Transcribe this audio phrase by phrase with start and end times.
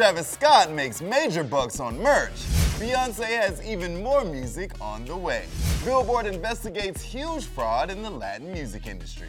[0.00, 2.32] Travis Scott makes major bucks on merch.
[2.80, 5.44] Beyonce has even more music on the way.
[5.84, 9.28] Billboard investigates huge fraud in the Latin music industry.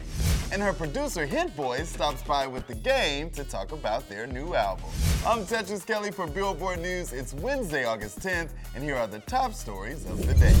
[0.50, 4.54] And her producer Hit Boy stops by with the game to talk about their new
[4.54, 4.86] album.
[5.26, 7.12] I'm Tetris Kelly for Billboard News.
[7.12, 10.56] It's Wednesday, August 10th, and here are the top stories of the day.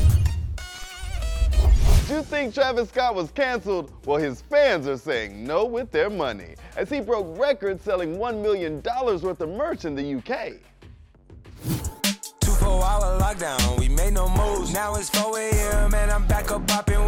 [2.08, 3.92] You think Travis Scott was canceled?
[4.04, 8.42] Well, his fans are saying no with their money, as he broke records selling $1
[8.42, 10.54] million worth of merch in the UK.
[12.40, 14.72] Two four hour lockdown, we made no moves.
[14.74, 15.94] Now it's 4 a.m.
[15.94, 17.01] and I'm back up popping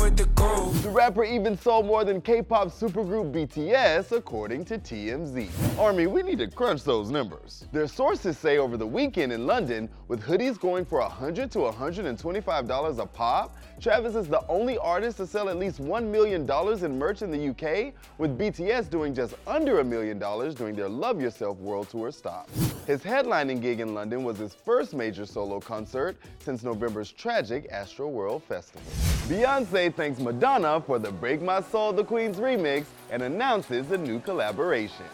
[1.05, 5.51] rapper even sold more than K-pop supergroup BTS, according to TMZ.
[5.79, 7.67] Army, we need to crunch those numbers.
[7.73, 12.67] Their sources say over the weekend in London, with hoodies going for 100 to 125
[12.67, 16.51] dollars a pop, Travis is the only artist to sell at least $1 million
[16.83, 20.89] in merch in the UK, with BTS doing just under a million dollars during their
[20.89, 22.49] Love Yourself World Tour stop.
[22.87, 28.43] His headlining gig in London was his first major solo concert since November's tragic Astroworld
[28.43, 28.82] Festival.
[29.27, 34.21] Beyonce thanks Madonna for the Break My Soul the Queens remix and announces a new
[34.21, 35.07] collaboration.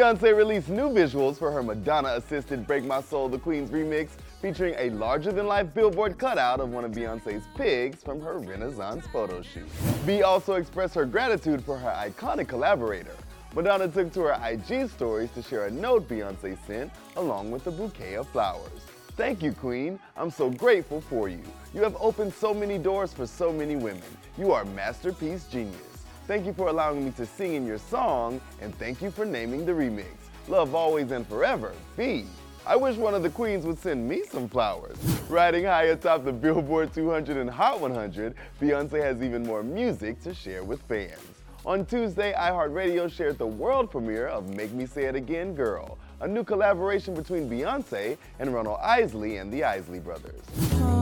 [0.00, 4.08] Beyonce released new visuals for her Madonna-assisted Break My Soul the Queens remix
[4.40, 9.68] featuring a larger-than-life billboard cutout of one of Beyonce's pigs from her Renaissance photo shoot.
[10.06, 13.14] B also expressed her gratitude for her iconic collaborator.
[13.54, 17.70] Madonna took to her IG stories to share a note Beyonce sent along with a
[17.70, 18.80] bouquet of flowers.
[19.18, 20.00] Thank you, Queen.
[20.16, 21.42] I'm so grateful for you.
[21.74, 24.16] You have opened so many doors for so many women.
[24.38, 25.89] You are masterpiece genius.
[26.30, 29.66] Thank you for allowing me to sing in your song, and thank you for naming
[29.66, 30.06] the remix.
[30.46, 32.24] Love always and forever, B.
[32.64, 34.96] I wish one of the queens would send me some flowers.
[35.28, 40.32] Riding high atop the Billboard 200 and Hot 100, Beyonce has even more music to
[40.32, 41.18] share with fans.
[41.66, 46.28] On Tuesday, iHeartRadio shared the world premiere of Make Me Say It Again Girl, a
[46.28, 50.99] new collaboration between Beyonce and Ronald Isley and the Isley Brothers.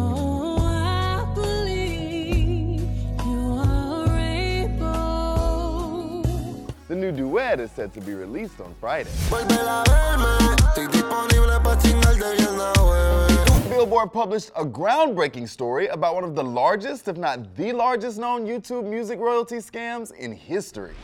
[6.89, 9.11] The new duet is set to be released on Friday.
[9.29, 13.69] Vuelve a verme, estoy disponible pa' chingarte bien la bebé.
[13.69, 18.47] Billboard published a groundbreaking story about one of the largest, if not the largest known
[18.47, 20.95] YouTube music royalty scams in history.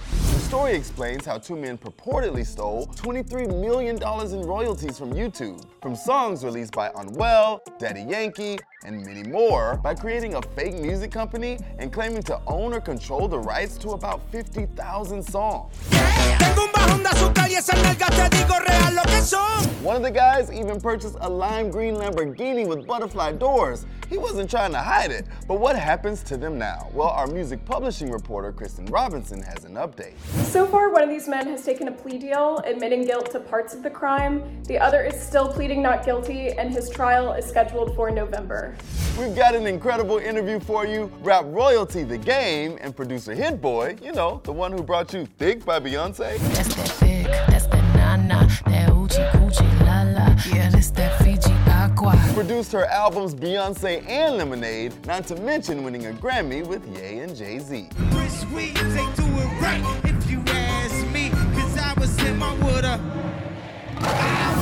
[0.55, 5.97] The story explains how two men purportedly stole $23 million in royalties from YouTube, from
[5.97, 11.59] songs released by Anuel, Daddy Yankee, and many more, by creating a fake music company
[11.81, 15.75] and claiming to own or control the rights to about 50,000 songs.
[16.39, 19.65] Tengo un bajón de azúcar y esas nalgas te digo real lo que son.
[19.83, 23.87] One of the guys even purchased a lime green Lamborghini with butterfly doors.
[24.09, 26.89] He wasn't trying to hide it, but what happens to them now?
[26.93, 30.15] Well, our music publishing reporter Kristin Robinson has an update.
[30.45, 33.75] So far, one of these men has taken a plea deal, admitting guilt to parts
[33.75, 34.63] of the crime.
[34.65, 38.77] The other is still pleading not guilty, and his trial is scheduled for November.
[39.19, 41.11] We've got an incredible interview for you.
[41.23, 45.27] Rap Royalty, the game, and producer Hit Boy, you know, the one who brought you
[45.39, 45.94] Thick by Beyonce.
[45.95, 50.35] That's that thick, that's that nana, that oochie coochie la la.
[50.53, 52.21] Yeah, this that Fiji aqua.
[52.35, 57.37] Produced her albums Beyonce and Lemonade, not to mention winning a Grammy with Ye and
[57.37, 57.91] Jay Z.
[58.11, 60.44] Chris Sweet, they do it right if you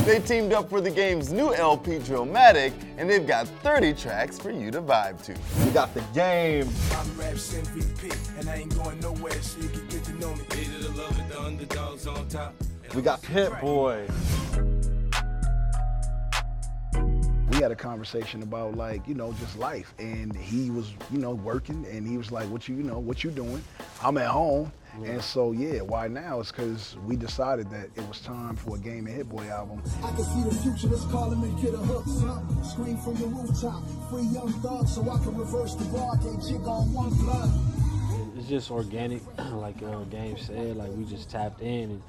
[0.05, 4.51] They teamed up for the game's new LP Dramatic, and they've got 30 tracks for
[4.51, 5.65] you to vibe to.
[5.65, 6.67] We got the game.
[6.91, 10.43] I'm Raps MVP, and I ain't going nowhere, so you can get to know me.
[10.49, 12.53] Hated to love it, the underdogs on top.
[12.93, 14.05] We got Hit Boy.
[17.63, 21.31] We had a conversation about like you know just life and he was you know
[21.31, 23.63] working and he was like what you you know what you doing
[24.01, 24.69] i'm at home
[25.05, 28.79] and so yeah why now is because we decided that it was time for a
[28.79, 31.77] game and hit boy album I can see the future that's calling me, get a
[31.77, 32.63] hook, son.
[32.65, 36.67] Scream from the rooftop, free young thug so I can reverse the bar, can't chick
[36.67, 37.49] on one blood.
[38.37, 39.21] it's just organic,
[39.53, 40.75] like uh, Game said.
[40.75, 42.01] Like we just tapped in, and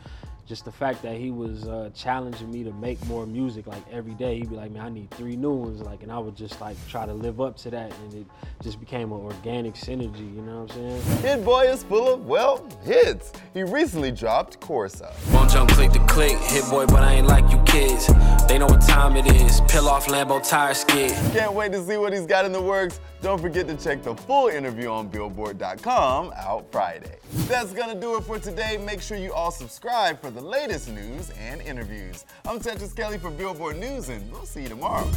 [0.46, 3.66] just the fact that he was uh, challenging me to make more music.
[3.66, 6.18] Like every day, he'd be like, "Man, I need three new ones." Like, and I
[6.18, 8.26] would just like try to live up to that, and it
[8.62, 10.34] just became an organic synergy.
[10.34, 11.18] You know what I'm saying?
[11.22, 13.32] Hit Boy is full of, well, hits.
[13.52, 15.12] He recently dropped Corsa.
[15.32, 18.06] Won't jump click to click, hit boy, but I ain't like you kids.
[18.48, 19.60] They know what time it is.
[19.68, 21.12] Peel off Lambo tire skid.
[21.32, 23.00] Can't wait to see what he's got in the works.
[23.24, 27.16] Don't forget to check the full interview on Billboard.com out Friday.
[27.48, 28.76] That's gonna do it for today.
[28.76, 32.26] Make sure you all subscribe for the latest news and interviews.
[32.44, 35.10] I'm Tetris Kelly for Billboard News, and we'll see you tomorrow.